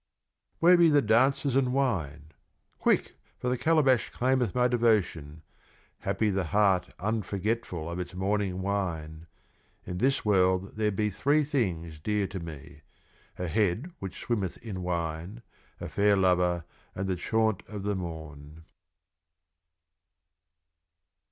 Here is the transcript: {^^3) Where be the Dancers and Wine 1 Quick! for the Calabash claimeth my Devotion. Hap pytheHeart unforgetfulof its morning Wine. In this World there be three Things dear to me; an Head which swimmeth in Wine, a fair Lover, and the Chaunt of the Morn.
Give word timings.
{^^3) 0.53 0.53
Where 0.61 0.77
be 0.77 0.89
the 0.89 1.03
Dancers 1.03 1.55
and 1.55 1.73
Wine 1.73 2.31
1 2.79 2.79
Quick! 2.79 3.13
for 3.37 3.49
the 3.49 3.55
Calabash 3.59 4.09
claimeth 4.11 4.55
my 4.55 4.67
Devotion. 4.67 5.43
Hap 5.99 6.17
pytheHeart 6.17 6.89
unforgetfulof 6.97 7.99
its 7.99 8.15
morning 8.15 8.63
Wine. 8.63 9.27
In 9.85 9.99
this 9.99 10.25
World 10.25 10.75
there 10.75 10.89
be 10.89 11.11
three 11.11 11.43
Things 11.43 11.99
dear 11.99 12.25
to 12.25 12.39
me; 12.39 12.81
an 13.37 13.49
Head 13.49 13.91
which 13.99 14.19
swimmeth 14.21 14.57
in 14.65 14.81
Wine, 14.81 15.43
a 15.79 15.87
fair 15.87 16.17
Lover, 16.17 16.63
and 16.95 17.07
the 17.07 17.15
Chaunt 17.15 17.61
of 17.67 17.83
the 17.83 17.95
Morn. 17.95 18.65